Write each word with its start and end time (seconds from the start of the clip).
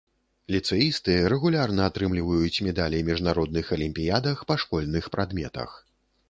Ліцэісты 0.53 1.17
рэгулярна 1.33 1.81
атрымліваюць 1.89 2.61
медалі 2.69 3.03
міжнародных 3.11 3.65
алімпіядах 3.77 4.37
па 4.53 4.59
школьных 4.65 5.03
прадметах. 5.19 5.69